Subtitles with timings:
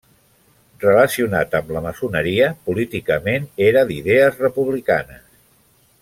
[0.83, 5.25] Relacionat amb la maçoneria, políticament era d'idees republicanes.